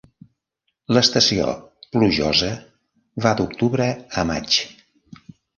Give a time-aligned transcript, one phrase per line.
[0.97, 1.51] L'estació
[1.97, 2.51] plujosa
[3.27, 3.89] va d'octubre
[4.23, 4.61] a maig.